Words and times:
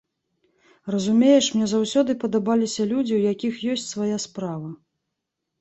Разумееш, 0.93 1.49
мне 1.57 1.67
заўсёды 1.75 2.15
падабаліся 2.23 2.87
людзі, 2.95 3.13
у 3.19 3.23
якіх 3.33 3.61
ёсць 3.75 3.87
свая 3.93 4.17
справа. 4.25 4.69